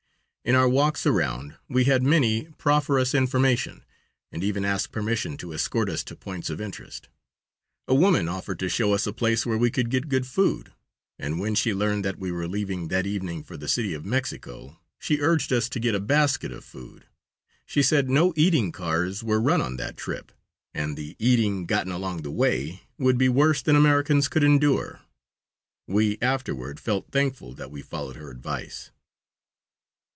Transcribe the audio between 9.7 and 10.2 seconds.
get